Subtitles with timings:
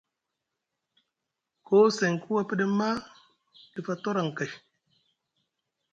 [1.65, 2.97] Koo seŋku a pɗem maa,
[3.73, 4.51] ɗif a tooraŋ kay.